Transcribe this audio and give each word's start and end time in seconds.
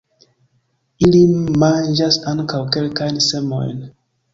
Ili 1.09 1.21
manĝas 1.65 2.21
ankaŭ 2.35 2.67
kelkajn 2.77 3.25
semojn. 3.31 3.91